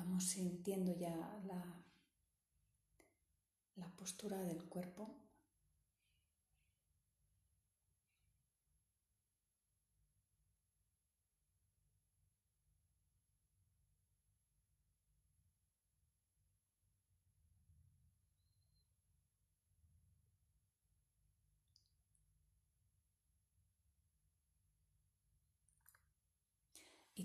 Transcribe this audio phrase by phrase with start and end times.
[0.00, 1.14] Vamos sintiendo ya
[1.44, 1.84] la,
[3.76, 5.14] la postura del cuerpo.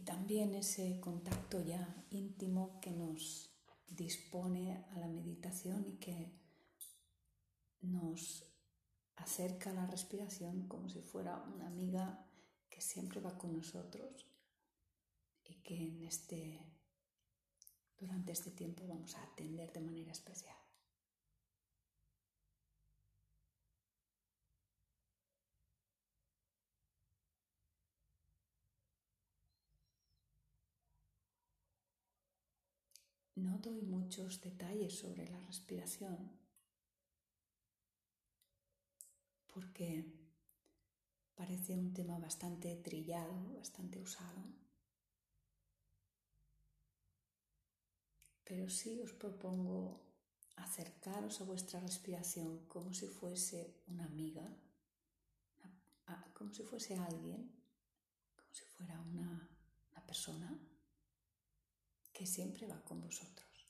[0.06, 3.50] También ese contacto ya íntimo que nos
[3.88, 6.32] dispone a la meditación y que
[7.82, 8.44] nos
[9.16, 12.26] acerca a la respiración como si fuera una amiga
[12.70, 14.28] que siempre va con nosotros
[15.44, 16.60] y que en este,
[17.98, 20.65] durante este tiempo vamos a atender de manera especial.
[33.36, 36.32] No doy muchos detalles sobre la respiración
[39.54, 40.06] porque
[41.36, 44.42] parece un tema bastante trillado, bastante usado.
[48.46, 50.00] Pero sí os propongo
[50.56, 54.48] acercaros a vuestra respiración como si fuese una amiga,
[56.34, 57.52] como si fuese alguien,
[58.36, 59.50] como si fuera una,
[59.92, 60.58] una persona
[62.16, 63.68] que siempre va con vosotros.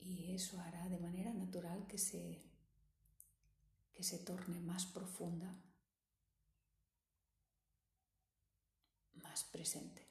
[0.00, 2.42] Y eso hará de manera natural que se,
[3.92, 5.54] que se torne más profunda,
[9.22, 10.03] más presente.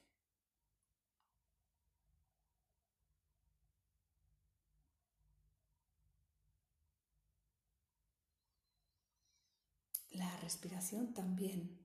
[10.14, 11.76] La respiración también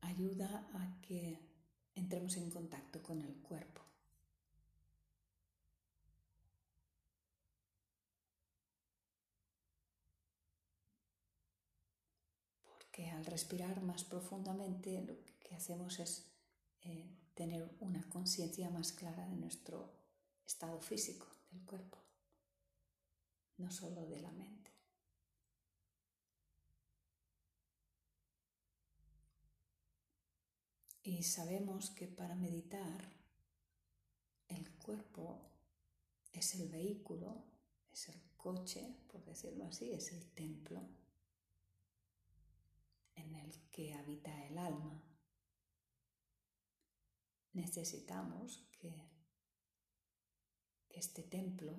[0.00, 1.38] ayuda a que
[1.94, 3.82] entremos en contacto con el cuerpo.
[12.64, 16.26] Porque al respirar más profundamente lo que hacemos es
[16.80, 19.92] eh, tener una conciencia más clara de nuestro
[20.46, 21.98] estado físico del cuerpo,
[23.58, 24.63] no solo de la mente.
[31.06, 33.12] Y sabemos que para meditar
[34.48, 35.50] el cuerpo
[36.32, 37.44] es el vehículo,
[37.92, 40.80] es el coche, por decirlo así, es el templo
[43.16, 45.02] en el que habita el alma.
[47.52, 49.10] Necesitamos que
[50.88, 51.76] este templo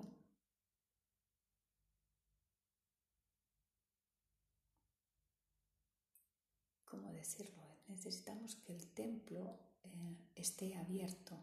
[6.84, 7.65] ¿cómo decirlo?
[7.88, 11.36] Necesitamos que el templo eh, esté abierto,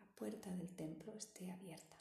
[0.00, 1.96] la puerta del templo esté abierta.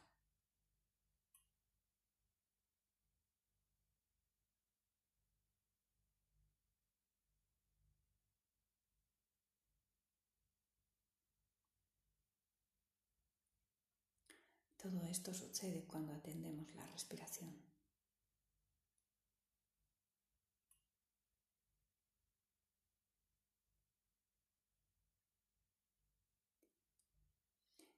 [14.78, 17.76] Todo esto sucede cuando atendemos la respiración.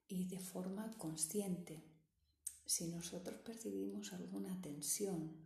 [0.10, 1.84] Y de forma consciente.
[2.66, 5.38] Si nosotros percibimos alguna tensión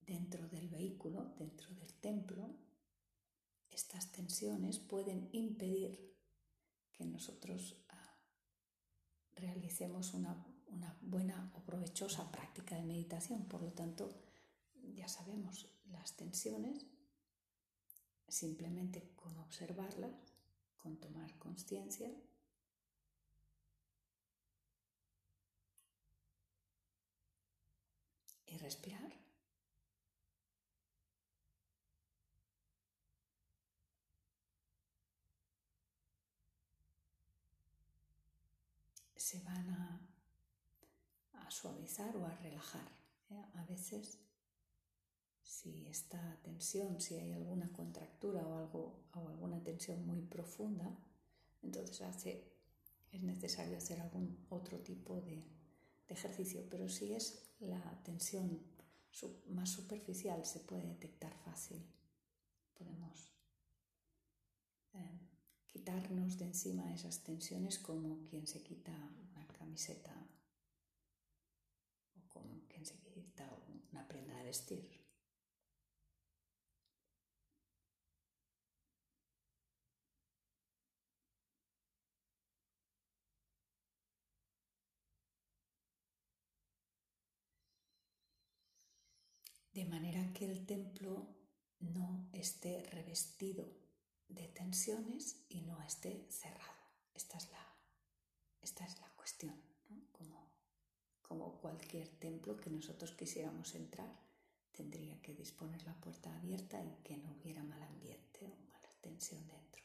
[0.00, 2.50] dentro del vehículo, dentro del templo,
[3.70, 6.14] estas tensiones pueden impedir
[6.92, 8.16] que nosotros ah,
[9.36, 13.44] realicemos una, una buena o provechosa práctica de meditación.
[13.46, 14.10] Por lo tanto,
[14.94, 16.86] ya sabemos las tensiones,
[18.28, 20.12] simplemente con observarlas,
[20.76, 22.10] con tomar conciencia,
[28.54, 29.12] y respirar.
[39.16, 40.00] Se van a,
[41.50, 42.88] suavizar o a relajar.
[43.30, 43.44] ¿eh?
[43.54, 44.18] A veces,
[45.42, 50.98] si esta tensión, si hay alguna contractura o, algo, o alguna tensión muy profunda,
[51.62, 52.52] entonces hace,
[53.12, 55.53] es necesario hacer algún otro tipo de,
[56.08, 58.60] de ejercicio, pero si es la tensión
[59.46, 61.86] más superficial se puede detectar fácil.
[62.74, 63.32] Podemos
[64.94, 65.20] eh,
[65.66, 70.14] quitarnos de encima esas tensiones como quien se quita una camiseta
[72.16, 73.48] o como quien se quita
[73.92, 75.04] una prenda de vestir.
[89.74, 91.26] de manera que el templo
[91.80, 93.64] no esté revestido
[94.28, 96.82] de tensiones y no esté cerrado.
[97.14, 97.64] Esta es la,
[98.60, 99.54] esta es la cuestión,
[100.12, 100.50] como,
[101.22, 104.20] como cualquier templo que nosotros quisiéramos entrar,
[104.72, 109.46] tendría que disponer la puerta abierta y que no hubiera mal ambiente o mala tensión
[109.46, 109.82] dentro,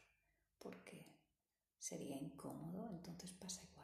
[0.58, 1.06] porque
[1.78, 3.79] sería incómodo, entonces pasa igual.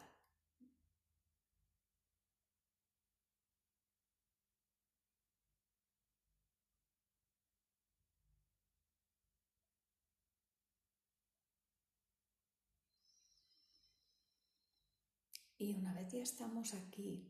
[15.67, 17.27] Y una vez ya estamos aquí,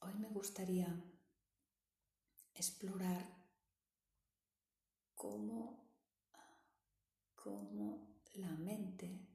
[0.00, 0.88] hoy me gustaría
[2.54, 3.36] explorar
[5.14, 5.92] cómo,
[7.34, 9.28] cómo la mente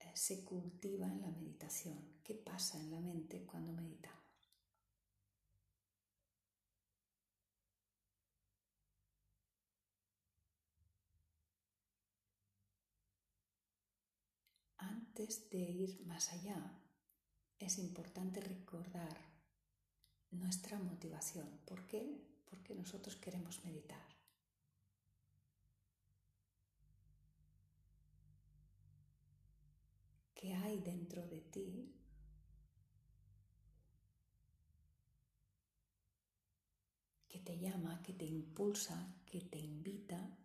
[0.00, 2.20] eh, se cultiva en la meditación.
[2.22, 4.21] ¿Qué pasa en la mente cuando meditamos?
[15.14, 16.80] Antes de ir más allá,
[17.58, 19.14] es importante recordar
[20.30, 21.60] nuestra motivación.
[21.66, 22.18] ¿Por qué?
[22.46, 24.06] Porque nosotros queremos meditar.
[30.34, 31.94] ¿Qué hay dentro de ti
[37.28, 40.38] que te llama, que te impulsa, que te invita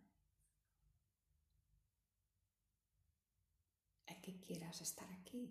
[4.28, 5.50] que quieras estar aquí.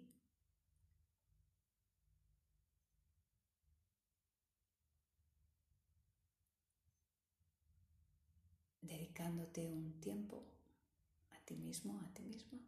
[8.82, 10.44] Dedicándote un tiempo
[11.32, 12.60] a ti mismo, a ti misma.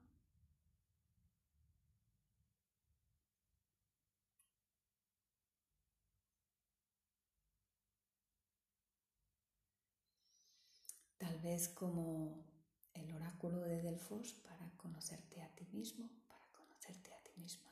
[11.20, 12.49] Tal vez como
[13.30, 17.72] oráculo de Delfos para conocerte a ti mismo, para conocerte a ti misma.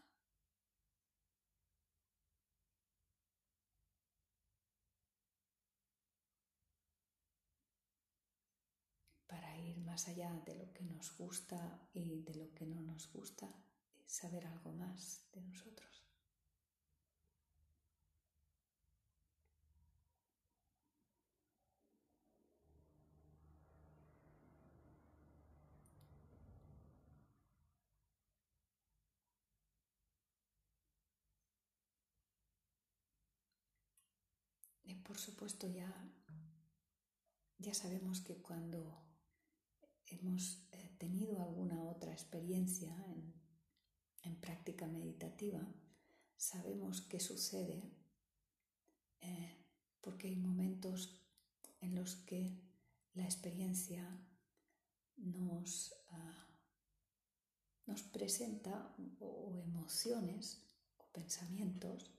[9.26, 13.12] Para ir más allá de lo que nos gusta y de lo que no nos
[13.12, 13.48] gusta,
[14.06, 15.97] saber algo más de nosotros.
[35.08, 35.90] Por supuesto, ya,
[37.60, 39.02] ya sabemos que cuando
[40.08, 43.38] hemos eh, tenido alguna otra experiencia en,
[44.42, 45.66] práctica meditativa,
[46.36, 47.82] sabemos qué sucede
[49.22, 49.66] eh,
[50.02, 51.22] porque hay momentos
[51.80, 52.62] en los que
[53.14, 54.06] la experiencia
[55.16, 56.60] nos, ah,
[57.86, 60.62] nos presenta o emociones
[60.98, 62.17] o pensamientos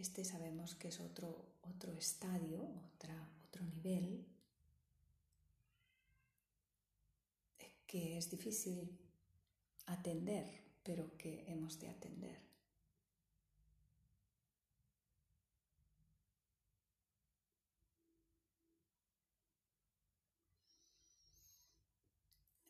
[0.00, 2.62] Este sabemos que es otro, otro estadio,
[2.94, 3.14] otra,
[3.44, 4.24] otro nivel,
[7.86, 8.98] que es difícil
[9.84, 10.46] atender,
[10.82, 12.40] pero que hemos de atender.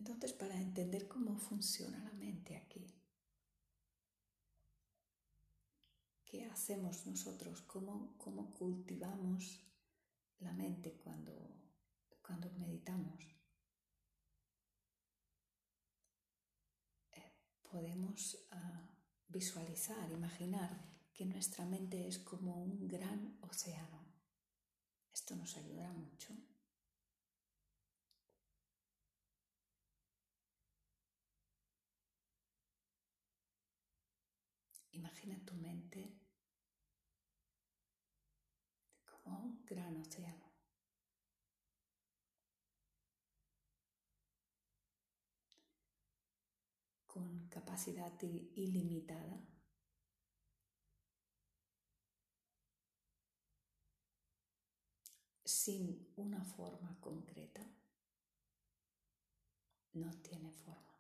[0.01, 2.93] Entonces, para entender cómo funciona la mente aquí,
[6.31, 7.61] ¿Qué hacemos nosotros?
[7.63, 9.65] ¿Cómo, cómo cultivamos
[10.39, 11.33] la mente cuando,
[12.23, 13.21] cuando meditamos?
[17.11, 17.33] Eh,
[17.69, 18.89] podemos ah,
[19.27, 20.71] visualizar, imaginar
[21.13, 24.07] que nuestra mente es como un gran océano.
[25.13, 26.33] Esto nos ayuda mucho.
[34.93, 36.21] Imagina tu mente
[39.07, 40.51] como un gran océano.
[47.07, 49.47] con capacidad ilimitada.
[55.45, 57.61] sin una forma concreta,
[59.93, 60.91] no tiene forma.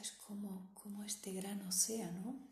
[0.00, 2.50] es como, como este gran océano,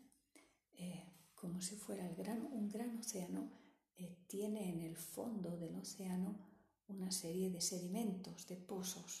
[0.73, 3.51] eh, como si fuera el gran, un gran océano,
[3.95, 6.39] eh, tiene en el fondo del océano
[6.87, 9.11] una serie de sedimentos, de pozos.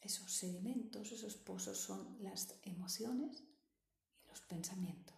[0.00, 3.42] Esos sedimentos, esos pozos son las emociones
[4.22, 5.13] y los pensamientos.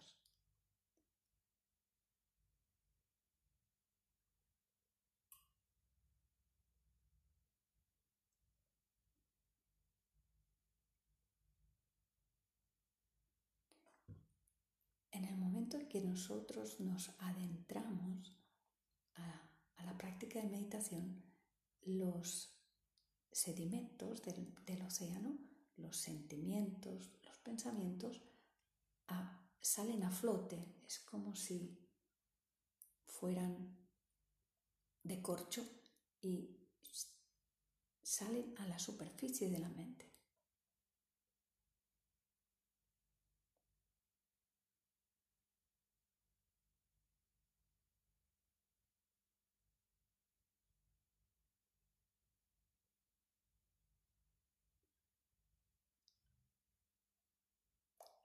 [15.17, 18.37] En el momento en que nosotros nos adentramos
[19.15, 21.23] a, la práctica de meditación,
[21.81, 22.55] los
[23.31, 25.39] sedimentos del, océano,
[25.77, 28.21] los sentimientos, los pensamientos,
[29.59, 30.75] salen a flote.
[30.85, 31.79] Es como si
[33.07, 33.75] fueran
[35.01, 35.67] de corcho
[36.21, 36.59] y
[38.03, 40.06] salen a la superficie de la mente.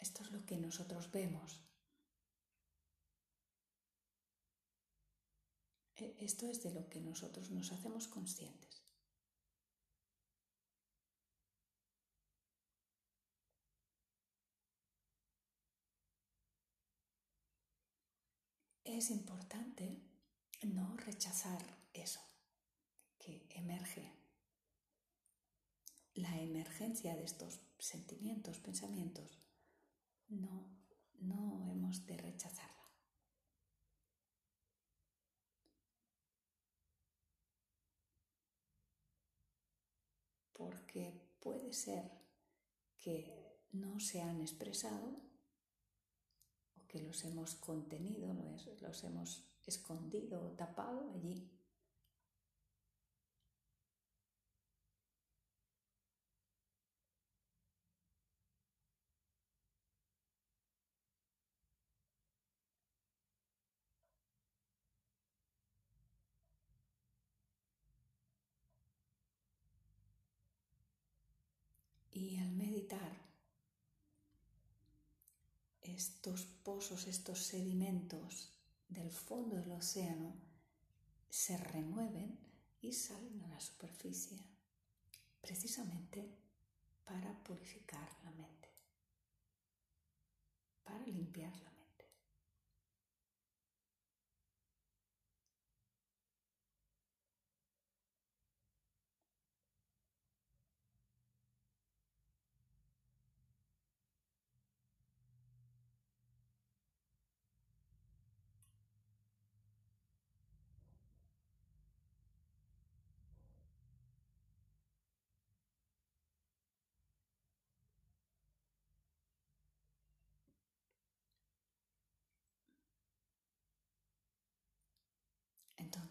[0.03, 1.61] Esto es lo que nosotros vemos.
[5.95, 8.83] E, esto es de lo que nosotros nos hacemos conscientes.
[18.83, 20.03] Es importante
[20.65, 22.21] no rechazar eso
[23.21, 24.13] que emerge.
[26.15, 29.42] La emergencia de estos sentimientos, pensamientos,
[30.33, 30.69] no,
[31.21, 32.71] no hemos de rechazarla.
[40.53, 42.11] Porque puede ser
[42.99, 45.21] que no se han expresado
[46.77, 48.33] o que los hemos contenido,
[48.81, 51.51] los hemos escondido o tapado allí
[72.23, 73.17] Y al meditar,
[75.83, 78.53] estos pozos, estos sedimentos
[78.89, 80.33] del fondo del océano
[81.29, 82.39] se remueven
[82.81, 84.39] y salen a la superficie,
[85.41, 86.39] precisamente
[87.05, 88.69] para purificar la mente,
[90.85, 91.72] para limpiarla.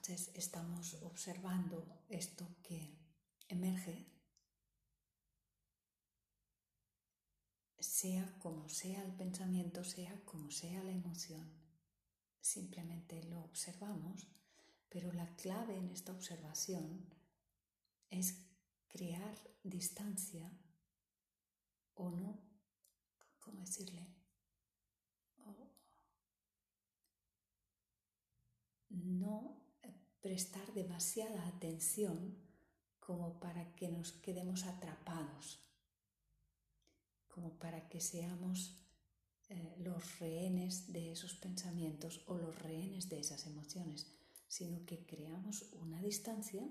[0.02, 2.98] Entonces estamos observando esto que
[3.48, 4.08] emerge,
[7.78, 11.48] sea como sea el pensamiento, sea como sea la emoción.
[12.40, 14.28] Simplemente lo observamos,
[14.90, 17.06] pero la clave en esta observación
[18.10, 18.44] es
[18.88, 20.52] crear distancia
[21.94, 22.42] o no,
[23.40, 24.08] ¿cómo decirle?
[28.90, 29.61] no
[30.22, 32.38] prestar demasiada atención
[33.00, 35.60] como para que nos quedemos atrapados,
[37.28, 38.78] como para que seamos
[39.50, 44.08] eh, los rehenes de esos pensamientos o los rehenes de esas emociones,
[44.48, 46.64] sino que creamos una distancia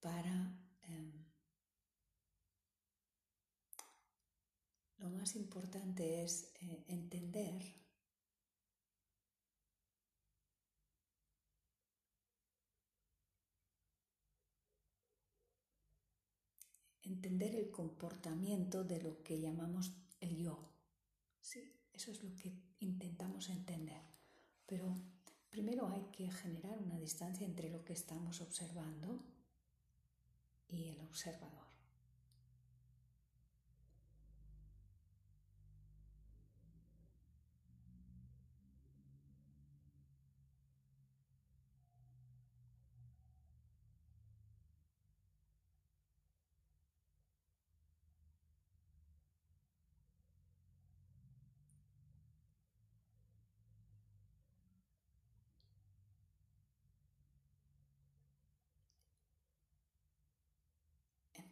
[0.00, 1.12] para em,
[4.98, 7.79] lo más importante es eh, entender
[17.10, 20.70] entender el comportamiento de lo que llamamos el yo.
[21.40, 24.02] Sí, eso es lo que intentamos entender.
[24.66, 24.94] Pero
[25.50, 29.20] primero hay que generar una distancia entre lo que estamos observando
[30.68, 31.69] y el observador.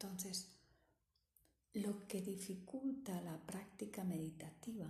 [0.09, 0.51] Entonces,
[1.75, 4.89] lo que dificulta la práctica meditativa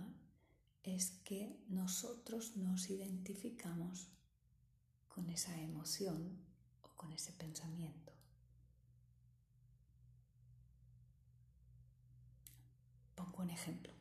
[0.81, 4.07] es que nosotros nos identificamos
[5.09, 6.39] con esa emoción
[6.81, 8.13] o con ese pensamiento.
[13.13, 13.91] Pongo un ejemplo.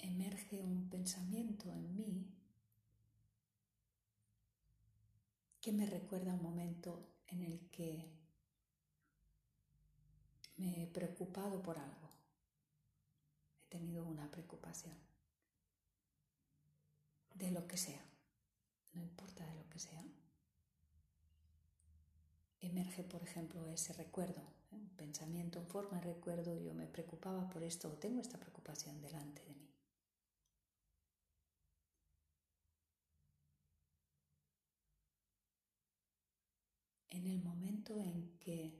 [0.00, 2.26] Emerge un pensamiento en mí
[5.60, 8.04] que me recuerda un momento en el que
[10.56, 12.10] me he preocupado por algo.
[13.62, 14.94] He tenido una preocupación.
[17.34, 18.04] De lo que sea.
[18.92, 20.04] No importa de lo que sea.
[22.60, 24.76] Emerge, por ejemplo, ese recuerdo, ¿eh?
[24.76, 29.00] un pensamiento en forma de recuerdo, yo me preocupaba por esto o tengo esta preocupación
[29.00, 29.69] delante de mí.
[37.20, 38.72] En el momento en que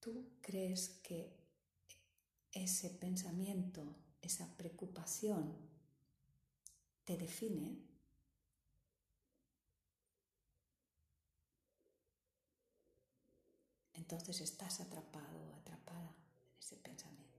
[0.00, 1.34] tú crees que
[2.52, 5.56] ese pensamiento, esa preocupación
[7.06, 7.78] te define,
[13.94, 17.32] entonces estás atrapado o atrapada en ese pensamiento.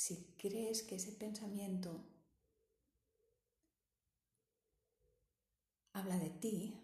[0.00, 1.90] si crees que ese pensamiento
[5.92, 6.74] habla de ti,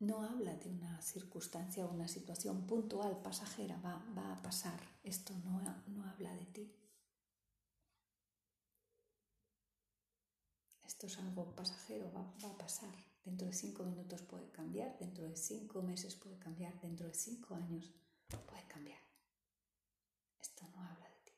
[0.00, 5.60] no habla de una circunstancia o una situación puntual, pasajera, va, a pasar, esto no,
[5.86, 6.74] no habla de ti.
[10.84, 12.94] Esto es algo pasajero, va, va, a pasar.
[13.24, 17.54] Dentro de cinco minutos puede cambiar, dentro de cinco meses puede cambiar, dentro de cinco
[17.54, 17.90] años
[18.46, 19.00] puede cambiar.
[20.40, 21.32] Esto no habla de ti.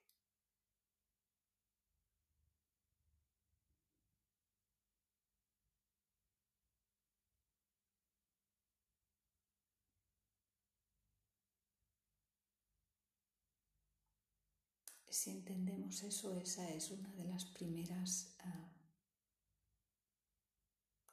[15.13, 18.67] Si entendemos eso, esa es una de las primeras uh,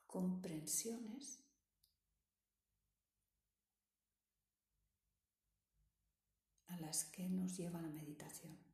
[0.07, 1.43] comprensiones
[6.67, 8.68] a las que nos lleva la meditación.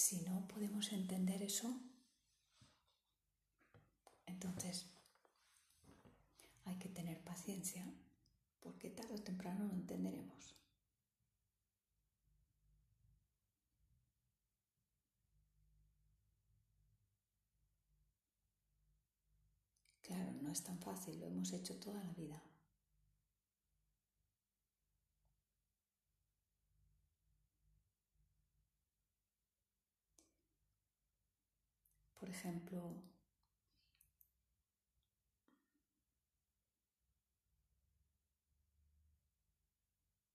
[0.00, 1.78] Si no podemos entender eso,
[4.24, 4.86] entonces
[6.64, 7.84] hay que tener paciencia
[8.60, 10.56] porque tarde o temprano lo entenderemos.
[20.02, 22.42] Claro, no es tan fácil, lo hemos hecho toda la vida.
[32.30, 33.02] Por ejemplo,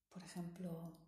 [0.10, 1.00] por ejemplo,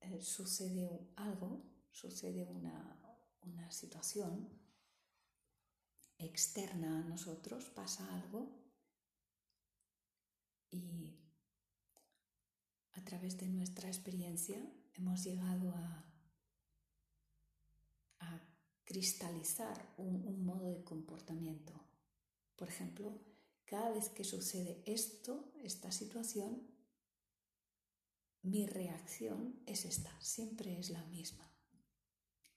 [0.00, 2.98] eh, sucede algo, sucede una,
[3.42, 4.48] una situación
[6.18, 8.50] externa a nosotros, pasa algo
[10.70, 11.20] y
[12.94, 14.60] a través de nuestra experiencia
[14.94, 16.11] hemos llegado a, a
[18.84, 21.72] cristalizar un, modo de comportamiento.
[22.56, 23.18] Por ejemplo,
[23.64, 26.66] cada vez que sucede esto, esta situación,
[28.42, 31.50] mi reacción es esta, siempre es la misma.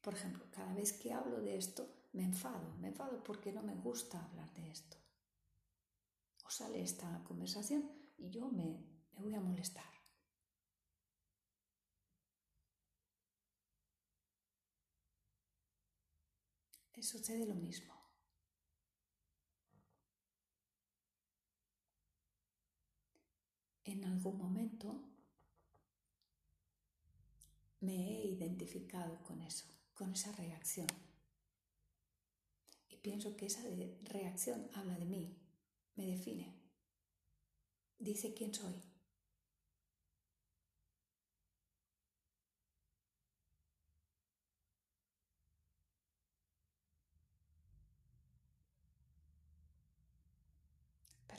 [0.01, 3.75] Por ejemplo, cada vez que hablo de esto, me enfado, me enfado porque no me
[3.75, 4.97] gusta hablar de esto.
[6.45, 9.94] O sale esta conversación y yo me, me voy a molestar.
[17.05, 17.93] Sucede lo mismo.
[23.83, 25.07] En algún momento
[27.81, 30.87] me he identificado con eso, con esa reacción.
[32.89, 33.61] Y pienso que esa
[34.01, 35.37] reacción habla de mí,
[35.95, 36.59] me define,
[37.99, 38.81] dice quién soy.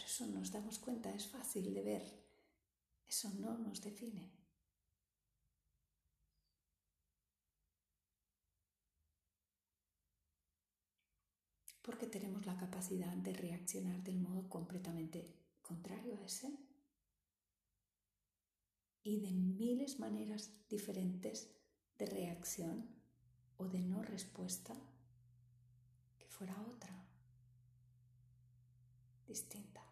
[0.06, 2.04] Eso nos damos cuenta, es fácil de ver.
[3.08, 4.30] Eso no nos define.
[11.82, 16.56] Porque tenemos la capacidad de reaccionar del modo completamente contrario a ese
[19.02, 21.50] y de miles maneras diferentes
[21.98, 22.88] de reacción
[23.56, 24.74] o de no respuesta
[26.18, 27.08] que fuera otra,
[29.26, 29.85] distinta.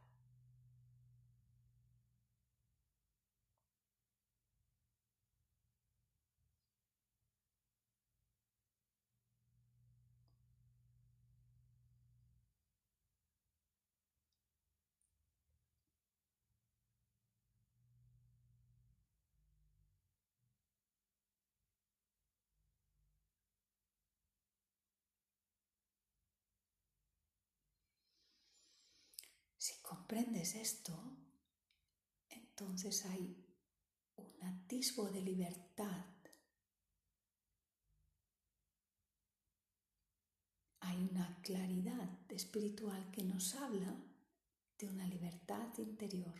[29.65, 30.93] Si comprendes esto,
[32.29, 33.35] entonces hay
[34.17, 36.05] un atisbo de libertad.
[40.81, 43.97] Hay una claridad espiritual que nos habla
[44.77, 46.39] de una libertad interior.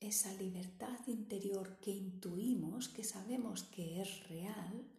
[0.00, 4.97] Esa libertad interior que intuimos, que sabemos que es real,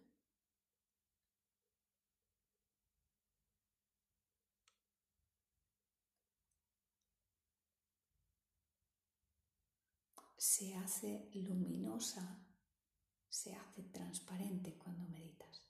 [10.40, 12.42] se hace luminosa,
[13.28, 15.69] se hace transparente cuando meditas.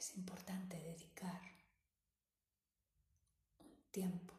[0.00, 1.42] Es importante dedicar
[3.58, 4.32] un tiempo,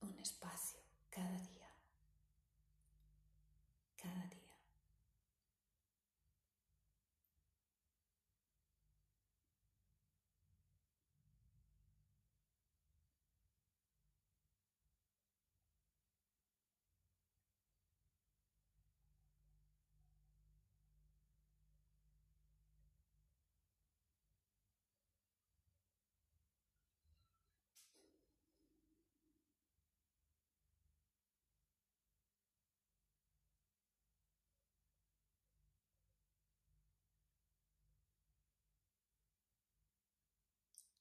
[0.00, 1.70] un espacio cada día,
[3.96, 4.42] cada día.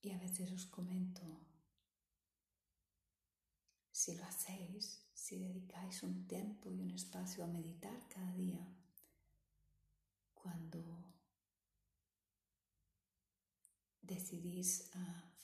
[0.04, 1.22] Y a veces os comento,
[3.92, 8.66] si lo hacéis, si dedicáis un tiempo y un espacio a meditar cada día,
[10.34, 10.82] cuando
[14.02, 14.90] decidís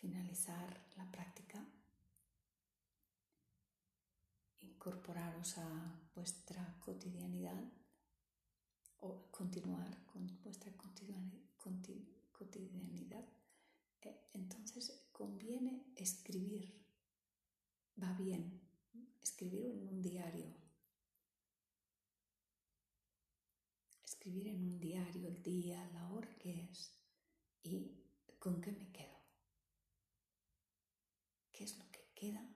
[0.02, 1.64] finalizar la práctica,
[4.62, 7.64] incorporaros a vuestra cotidianidad
[9.02, 11.44] o continuar con vuestra cotidianidad
[15.12, 16.74] conviene escribir.
[18.02, 18.62] Va bien
[19.22, 20.54] escribir en un diario.
[24.06, 26.94] Escribir en un diario el día, la hora que es
[27.64, 27.92] y
[28.40, 29.18] con qué me quedo.
[31.52, 32.48] ¿Qué es lo que queda?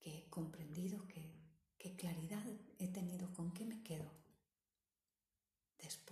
[0.00, 2.44] Que he comprendido, qué claridad
[2.78, 4.24] he tenido, con qué me quedo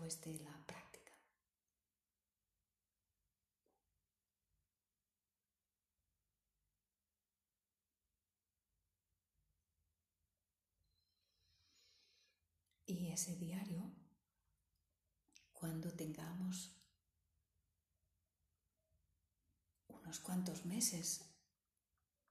[0.02, 1.12] de la práctica.
[12.84, 13.92] Y ese diario,
[15.52, 16.76] cuando tengamos
[19.86, 21.24] unos cuantos meses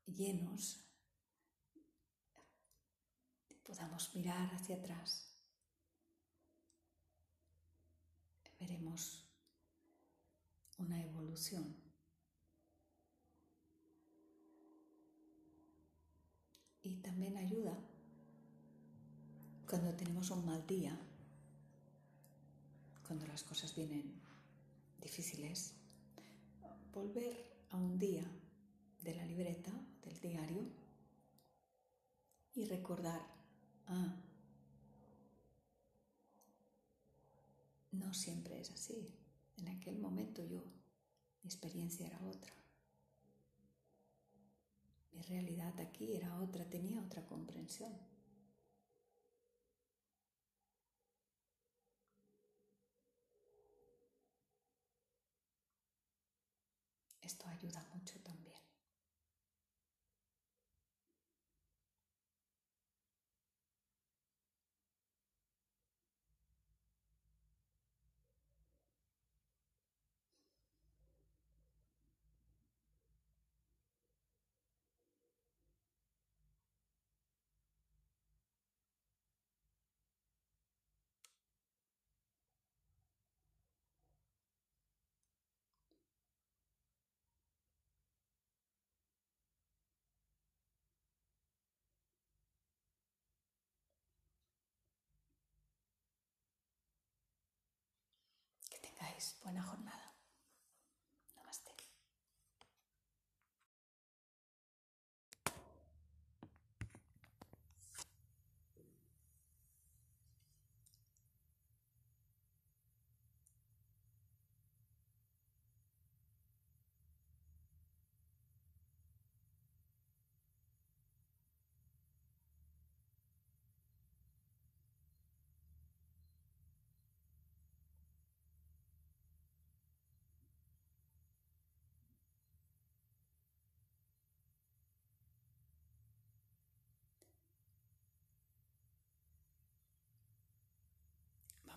[0.05, 0.83] llenos,
[3.63, 5.30] podamos mirar hacia atrás.
[8.61, 9.25] Veremos
[10.77, 11.75] una evolución.
[16.83, 17.75] Y también ayuda
[19.67, 20.95] cuando tenemos un mal día,
[23.07, 24.21] cuando las cosas vienen
[24.99, 25.73] difíciles,
[26.93, 28.29] volver a un día
[29.01, 29.71] de la libreta,
[30.03, 30.67] del diario,
[32.53, 33.21] y recordar,
[33.87, 34.15] ah,
[37.91, 39.13] no siempre es así.
[39.57, 40.63] En aquel momento yo,
[41.43, 42.53] mi experiencia era otra.
[45.11, 47.93] Mi realidad aquí era otra, tenía otra comprensión.
[57.21, 58.19] Esto ayuda mucho
[99.43, 100.10] buena jornada.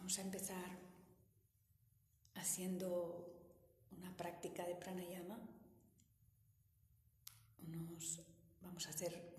[0.05, 0.79] Vamos a empezar
[2.35, 3.27] haciendo
[3.97, 5.39] una práctica de pranayama.
[8.61, 9.33] vamos a hacer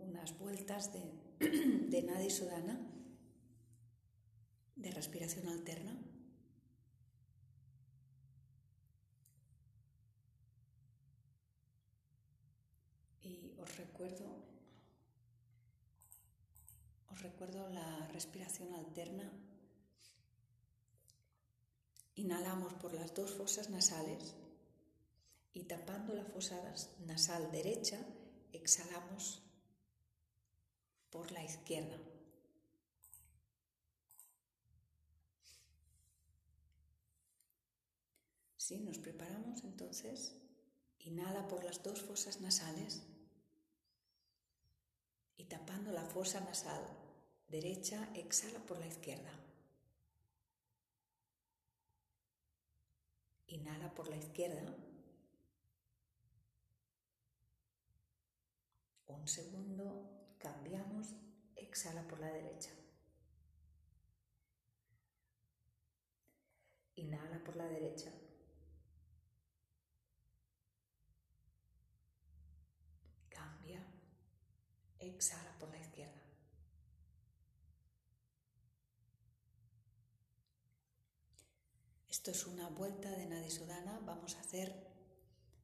[0.00, 1.04] unas vueltas de,
[1.88, 2.80] de Sudana,
[4.74, 5.96] de respiración alterna.
[13.22, 14.26] Y os recuerdo,
[17.08, 19.30] os recuerdo la respiración alterna
[22.18, 24.34] Inhalamos por las dos fosas nasales
[25.52, 26.56] y tapando la fosa
[27.06, 27.96] nasal derecha,
[28.52, 29.40] exhalamos
[31.10, 31.96] por la izquierda.
[38.56, 40.34] Si nos preparamos entonces,
[40.98, 43.04] inhala por las dos fosas nasales
[45.36, 46.82] y tapando la fosa nasal
[47.46, 49.47] derecha, exhala por la izquierda.
[53.48, 54.62] Inhala por la izquierda.
[59.06, 61.14] Un segundo, cambiamos,
[61.56, 62.70] exhala por la derecha.
[66.96, 68.12] Inhala por la derecha.
[73.30, 73.82] Cambia,
[74.98, 76.28] exhala por la izquierda.
[82.28, 84.00] Esto es una vuelta de Nadisodana.
[84.04, 84.70] Vamos a hacer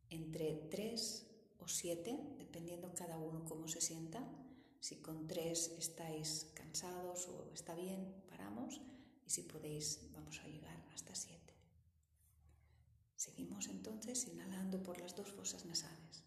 [0.08, 1.26] entre 3
[1.58, 4.26] o 7, dependiendo cada uno cómo se sienta.
[4.80, 8.80] Si con 3 estáis cansados o está bien, paramos.
[9.26, 11.38] Y si podéis, vamos a llegar hasta 7.
[13.14, 16.24] Seguimos entonces inhalando por las dos fosas nasales.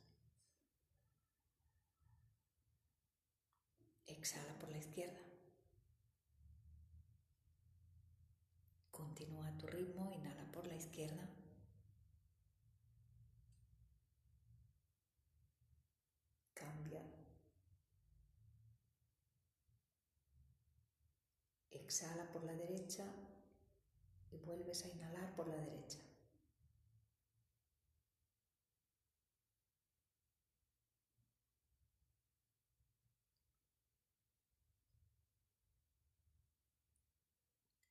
[4.05, 5.27] Exhala por la izquierda.
[8.97, 11.29] Continúa tu ritmo, inhala por la izquierda.
[16.55, 17.03] Cambia.
[21.87, 23.05] Exhala por la derecha
[24.29, 25.99] y vuelves a inhalar por la derecha.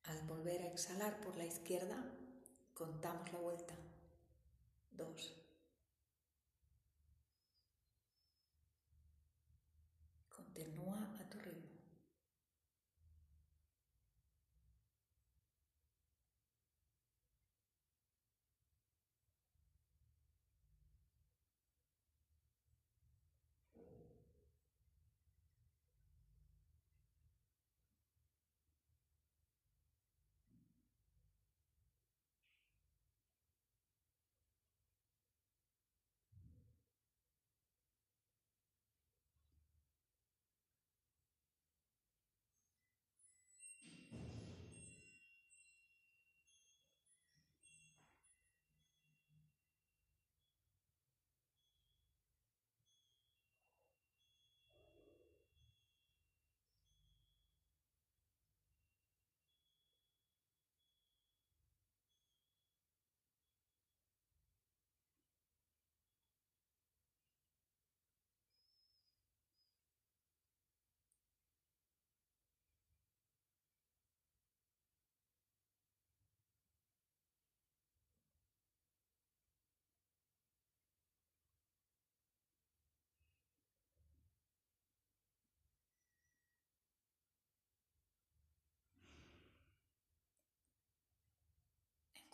[0.05, 2.05] Al volver a exhalar por la izquierda,
[2.75, 3.75] contamos la vuelta.
[4.91, 5.47] Dos.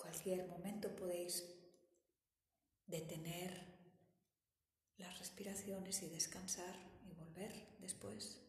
[0.02, 1.44] Cualquier momento podéis
[2.86, 3.52] detener
[4.98, 6.74] las respiraciones y descansar
[7.08, 8.40] y volver después.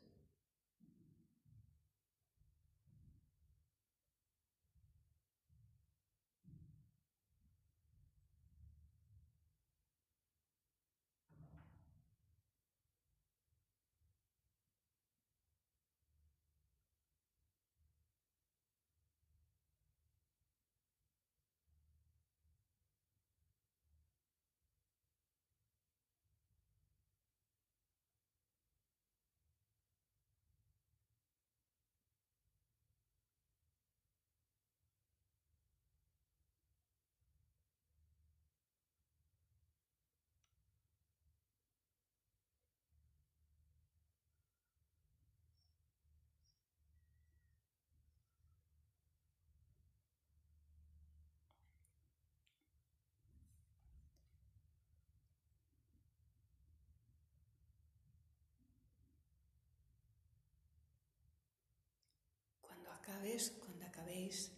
[63.13, 64.51] Acabes, cuando acabéis,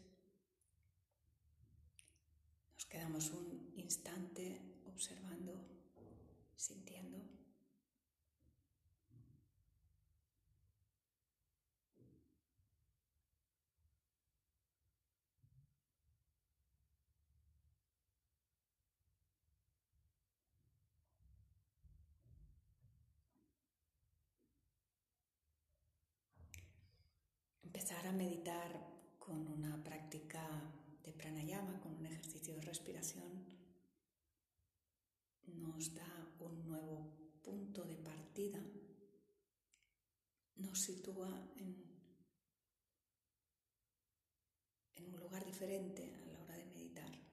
[2.73, 5.53] nos quedamos un instante observando,
[6.55, 7.34] sintiendo.
[28.05, 28.71] Empezar a meditar
[29.17, 30.47] con una práctica
[31.03, 33.43] de pranayama, con un ejercicio de respiración,
[35.47, 36.05] nos da
[36.39, 38.61] un nuevo punto de partida,
[40.57, 41.83] nos sitúa en,
[44.97, 47.25] en un lugar diferente a la hora de meditar.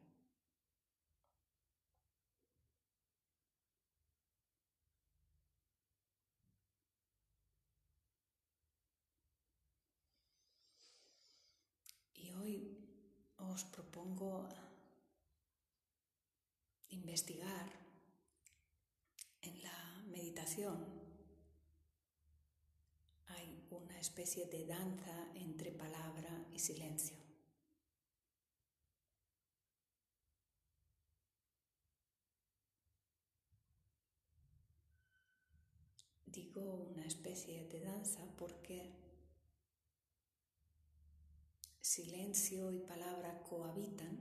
[13.53, 14.49] Os propongo
[16.89, 17.69] investigar
[19.43, 20.79] en la meditación.
[23.29, 27.19] Hay una especie de danza entre palabra y silencio.
[36.25, 39.02] Digo una especie de danza porque
[41.93, 44.16] silencio y palabra cohabitan,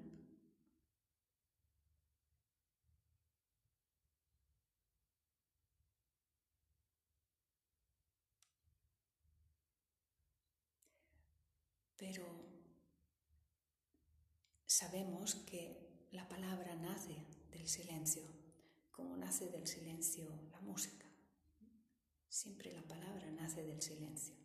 [11.95, 12.26] pero
[14.65, 18.24] sabemos que la palabra nace del silencio,
[18.91, 21.05] como nace del silencio la música.
[22.28, 24.41] Siempre la palabra nace del silencio.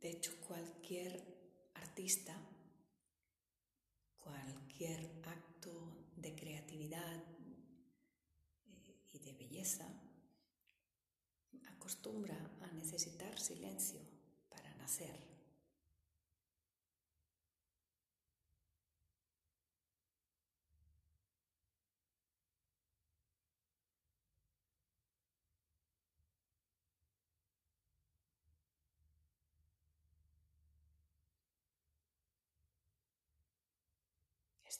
[0.00, 1.22] De hecho, cualquier
[1.74, 2.34] artista,
[4.16, 7.22] cualquier acto de creatividad
[8.66, 9.86] eh, y de belleza
[11.68, 14.00] acostumbra a necesitar silencio
[14.48, 15.29] para nacer.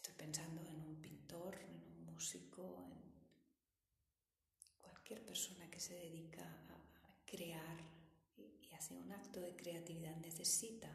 [0.03, 7.27] Estoy pensando en un pintor, en un músico, en cualquier persona que se dedica a
[7.27, 7.77] crear
[8.39, 10.89] y hace un acto de creatividad necesita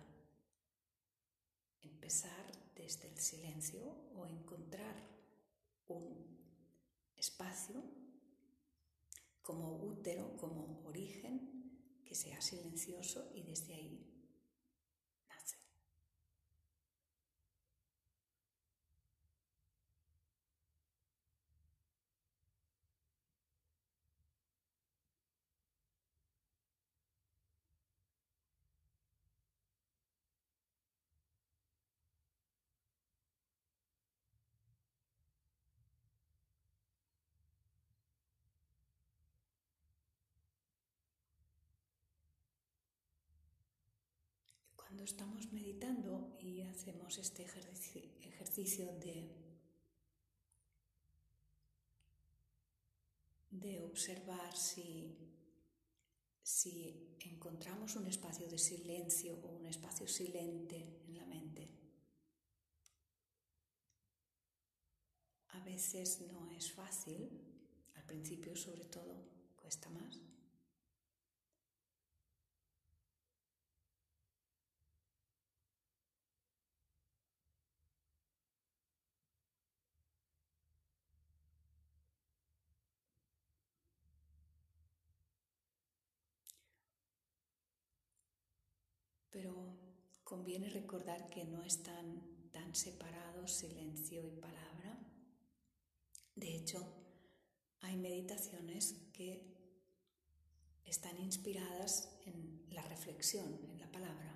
[1.84, 3.84] empezar desde el silencio
[4.16, 4.96] o encontrar
[5.86, 6.26] un
[7.16, 7.84] espacio
[9.44, 14.15] como útero, como origen, que sea silencioso y desde ahí
[44.96, 49.30] Cuando estamos meditando y hacemos este ejercicio de,
[53.52, 55.18] de observar si,
[56.42, 61.68] si encontramos un espacio de silencio o un espacio silente en la mente.
[65.50, 67.30] A veces no es fácil,
[67.96, 69.28] al principio sobre todo
[69.58, 70.22] cuesta más.
[89.36, 89.52] pero
[90.26, 92.22] conviene recordar que no están
[92.52, 95.00] tan separados silencio y palabra.
[96.36, 96.84] De hecho,
[97.82, 99.56] hay meditaciones que
[100.84, 104.35] están inspiradas en la reflexión, en la palabra.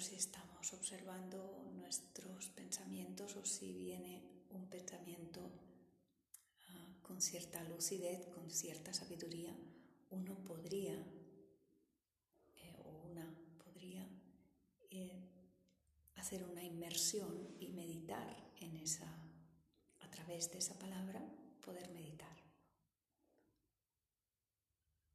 [0.00, 5.50] Si estamos observando nuestros pensamientos o si viene un pensamiento
[6.68, 9.54] ah, con cierta lucidez, con cierta sabiduría,
[10.10, 10.94] uno podría
[12.56, 13.28] eh, o una
[13.62, 14.08] podría
[14.90, 15.20] eh,
[16.16, 19.06] hacer una inmersión y meditar en esa,
[20.00, 21.20] a través de esa palabra,
[21.60, 22.36] poder meditar.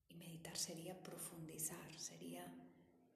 [0.09, 2.45] Y meditar sería profundizar, sería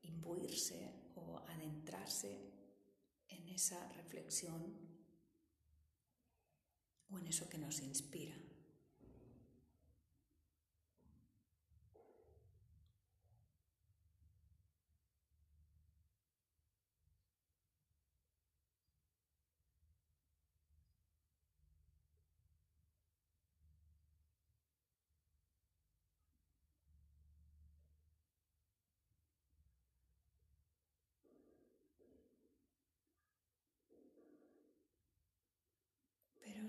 [0.01, 2.53] imbuirse o adentrarse
[3.27, 4.61] en esa reflexión
[7.09, 8.35] o en eso que nos inspira.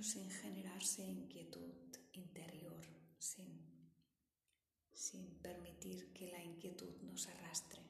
[0.03, 1.75] Sin generarse inquietud
[2.13, 2.85] interior,
[3.19, 3.61] sin,
[4.93, 7.83] sin permitir que la inquietud nos arrastre,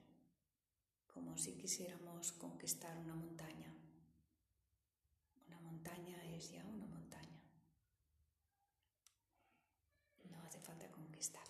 [1.07, 3.75] como si quisiéramos conquistar una montaña.
[5.47, 7.41] Una montaña es ya una montaña.
[10.31, 11.50] No hace falta conquistarla.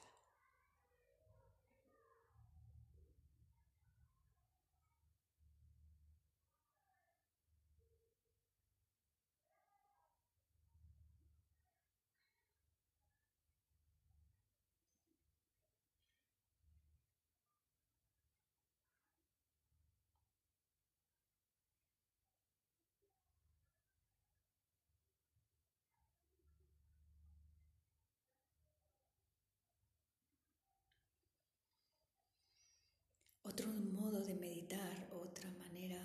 [33.50, 36.00] Otro modo de meditar, otra manera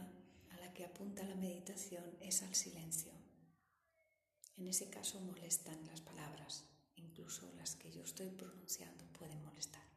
[0.49, 3.11] a la que apunta la meditación es al silencio.
[4.57, 6.65] En ese caso molestan las palabras,
[6.95, 9.94] incluso las que yo estoy pronunciando pueden molestar.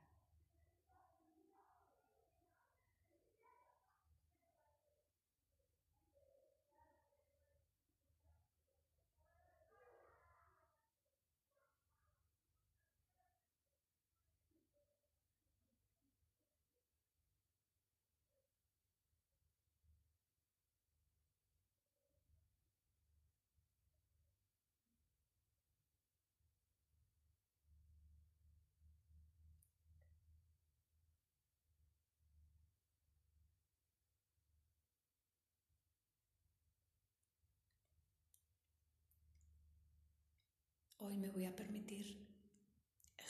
[41.00, 42.26] Hoy me voy a permitir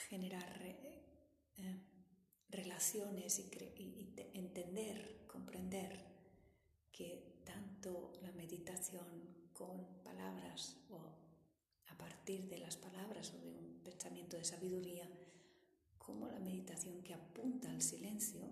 [0.09, 1.83] generar eh,
[2.49, 6.03] relaciones y, entender, comprender
[6.91, 9.07] que tanto la meditación
[9.53, 10.99] con palabras o
[11.89, 15.07] a partir de las palabras o de un pensamiento de sabiduría,
[15.99, 18.49] como la meditación que apunta al silencio,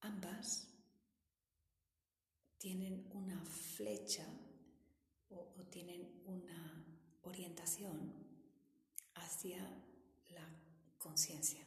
[0.00, 0.71] ambas
[2.62, 4.24] tienen una flecha
[5.30, 6.86] o, tienen una
[7.22, 8.12] orientación
[9.14, 9.58] hacia
[10.30, 10.48] la
[10.96, 11.58] conciencia.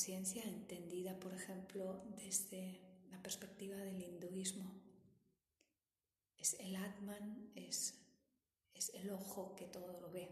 [0.00, 2.80] Conciencia entendida, por ejemplo, desde
[3.10, 4.64] la perspectiva del hinduismo.
[6.38, 7.96] Es el Atman, es,
[8.72, 10.30] es el ojo que todo lo ve.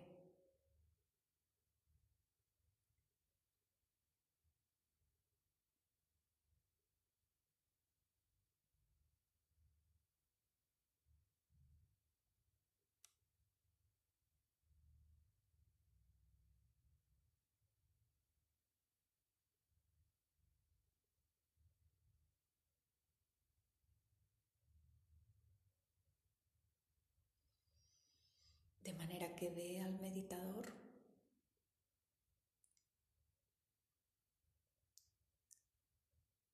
[28.89, 30.67] de manera que ve al meditador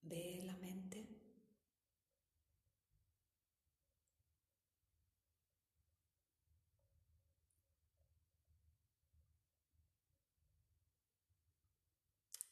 [0.03, 1.07] ve la mente.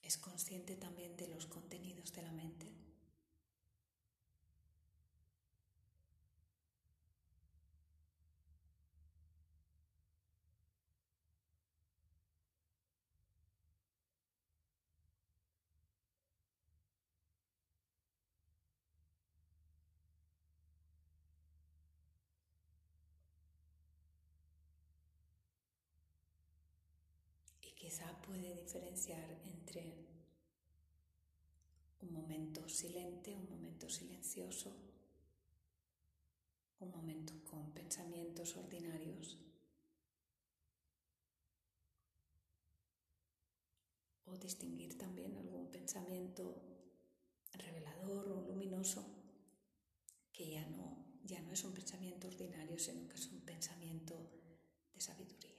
[0.01, 2.92] Es consciente también de los contenidos de la mente
[28.33, 29.93] puede diferenciar entre
[32.01, 34.75] un momento silente, un momento silencioso,
[36.79, 39.37] un momento con pensamientos ordinarios
[44.25, 46.59] o distinguir también algún pensamiento
[47.53, 49.05] revelador o luminoso
[50.31, 54.15] que ya no, ya no es un pensamiento ordinario, sino que es un pensamiento
[54.95, 55.53] de sabiduría.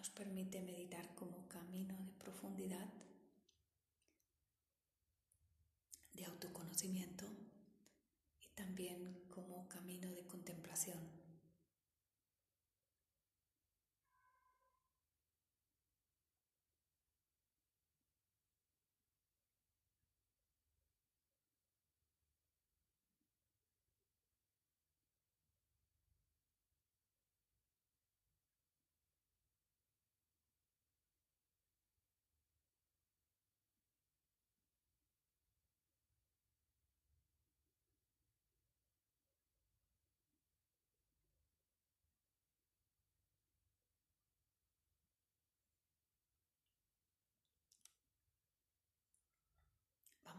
[0.13, 2.87] permite meditar como camino de profundidad,
[6.13, 7.25] de autoconocimiento
[8.41, 11.20] y también como camino de contemplación.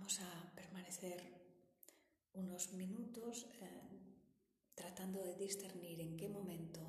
[0.03, 1.23] Vamos a permanecer
[2.33, 4.01] unos minutos eh,
[4.75, 6.81] tratando de discernir en qué momento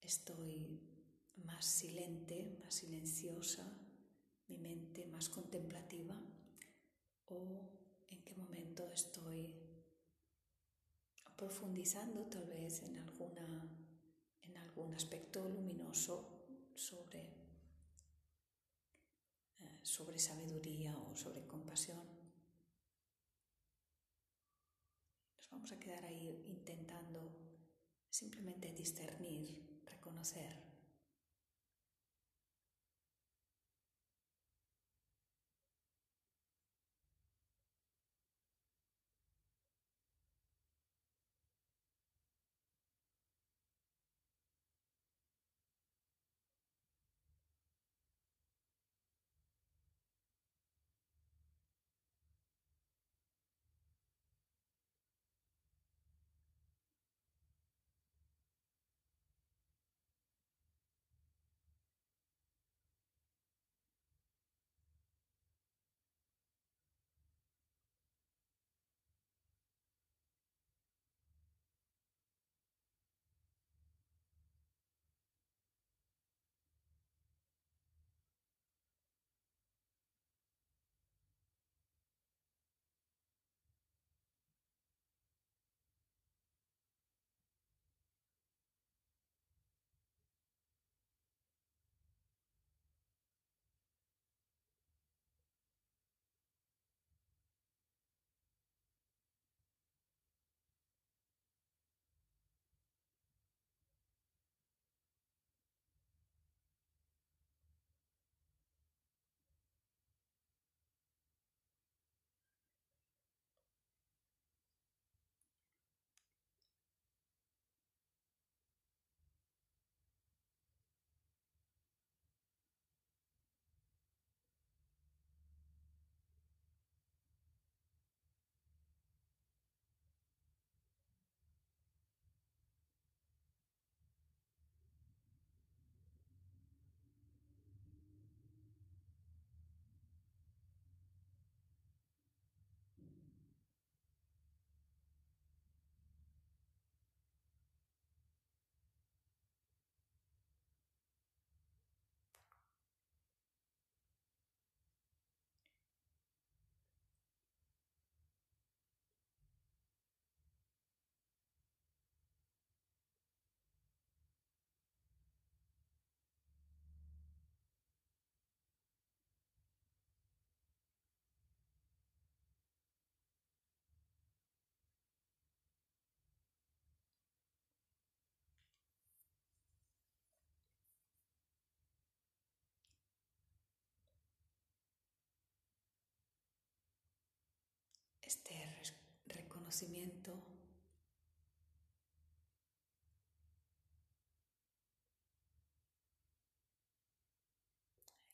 [0.00, 0.78] estoy
[1.34, 3.66] más silente, más silenciosa,
[4.46, 6.14] mi mente más contemplativa
[7.26, 7.40] o
[8.06, 9.52] en qué momento estoy
[11.34, 13.68] profundizando tal vez en alguna
[14.42, 16.46] en algún aspecto luminoso
[16.76, 17.43] sobre
[19.82, 22.04] sobre sabiduría o sobre compasión.
[25.36, 27.36] Nos vamos a quedar ahí intentando
[28.10, 30.73] simplemente discernir, reconocer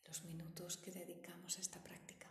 [0.05, 2.31] los minutos que dedicamos a esta práctica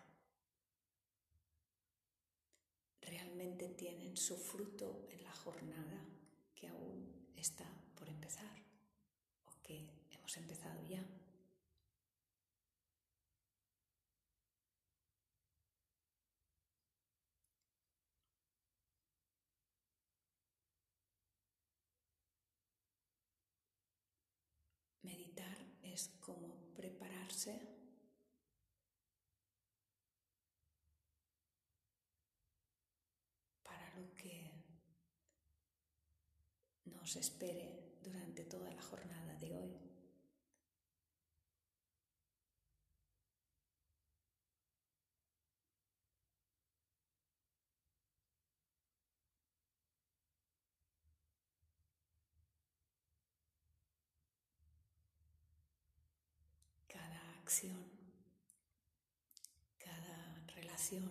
[3.01, 6.05] realmente tienen su fruto en la jornada
[6.53, 8.64] que aún está por empezar
[9.45, 11.03] o que hemos empezado ya.
[25.01, 25.57] Meditar
[26.00, 27.60] es como prepararse
[33.64, 34.50] para lo que
[36.86, 39.89] nos espere durante toda la jornada de hoy.
[59.80, 61.10] Cada relación.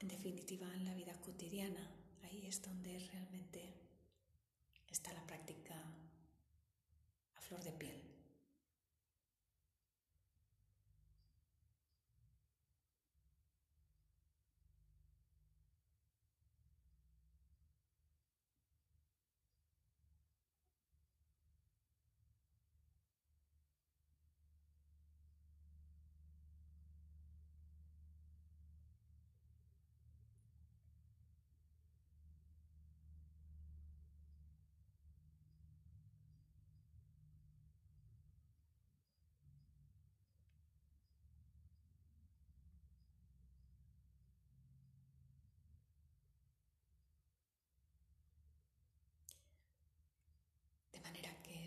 [0.00, 1.90] En definitiva, en la vida cotidiana,
[2.22, 3.74] ahí es donde realmente
[4.88, 5.74] está la práctica
[7.36, 8.11] a flor de piel.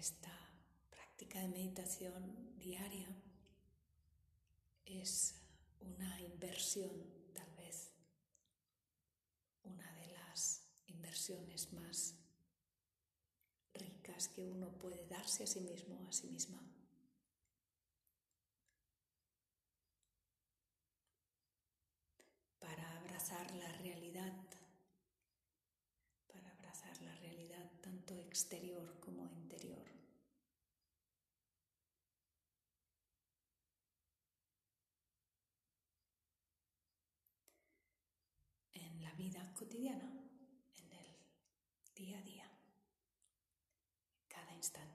[0.06, 0.38] Esta
[0.92, 3.08] práctica de meditación diaria
[4.86, 5.34] es
[5.80, 6.92] una inversión,
[7.34, 7.90] tal vez
[9.64, 12.14] una de las inversiones más
[13.74, 16.62] ricas que uno puede darse a sí mismo, a sí misma.
[22.60, 24.34] Para abrazar la realidad,
[26.32, 29.96] para abrazar la realidad tanto exterior como interior.
[39.16, 40.12] Vida cotidiana,
[40.78, 41.18] en el
[41.96, 42.52] día a día,
[44.28, 44.95] cada instante.